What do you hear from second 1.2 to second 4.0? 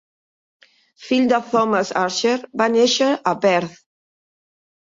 de Thomas Archer, va néixer a Perth.